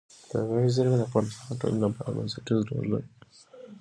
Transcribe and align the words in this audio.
طبیعي 0.31 0.69
زیرمې 0.75 0.97
د 0.99 1.03
افغانستان 1.07 1.43
د 1.49 1.59
ټولنې 1.61 1.81
لپاره 1.89 2.15
بنسټيز 2.15 2.59
رول 2.69 2.85
لري. 2.91 3.07